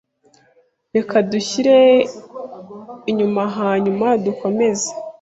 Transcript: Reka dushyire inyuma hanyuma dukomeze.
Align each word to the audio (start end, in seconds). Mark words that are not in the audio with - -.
Reka 0.95 1.15
dushyire 1.31 1.77
inyuma 3.11 3.43
hanyuma 3.57 4.07
dukomeze. 4.25 4.89